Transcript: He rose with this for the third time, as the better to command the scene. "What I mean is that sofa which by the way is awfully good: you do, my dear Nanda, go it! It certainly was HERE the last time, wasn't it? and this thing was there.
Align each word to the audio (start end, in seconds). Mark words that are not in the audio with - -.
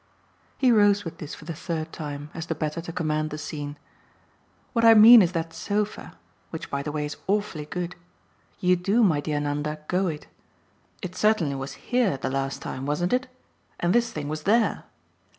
He 0.57 0.71
rose 0.71 1.05
with 1.05 1.19
this 1.19 1.35
for 1.35 1.45
the 1.45 1.53
third 1.53 1.93
time, 1.93 2.31
as 2.33 2.47
the 2.47 2.55
better 2.55 2.81
to 2.81 2.91
command 2.91 3.29
the 3.29 3.37
scene. 3.37 3.77
"What 4.73 4.83
I 4.83 4.95
mean 4.95 5.21
is 5.21 5.33
that 5.33 5.53
sofa 5.53 6.17
which 6.49 6.71
by 6.71 6.81
the 6.81 6.91
way 6.91 7.05
is 7.05 7.17
awfully 7.27 7.65
good: 7.67 7.95
you 8.59 8.75
do, 8.75 9.03
my 9.03 9.21
dear 9.21 9.39
Nanda, 9.39 9.81
go 9.87 10.07
it! 10.07 10.25
It 11.03 11.15
certainly 11.15 11.53
was 11.53 11.73
HERE 11.73 12.17
the 12.17 12.31
last 12.31 12.63
time, 12.63 12.87
wasn't 12.87 13.13
it? 13.13 13.27
and 13.79 13.93
this 13.93 14.11
thing 14.11 14.27
was 14.27 14.41
there. 14.41 14.85